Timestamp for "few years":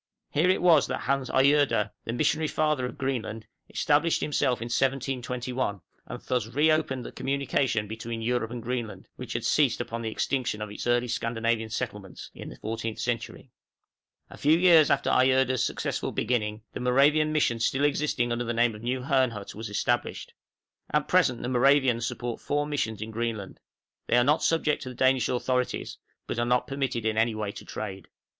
14.41-14.89